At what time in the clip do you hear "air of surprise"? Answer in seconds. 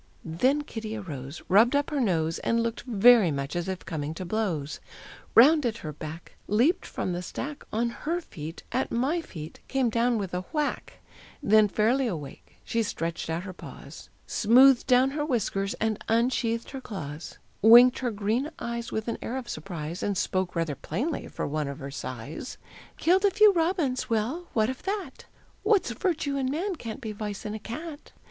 19.21-20.01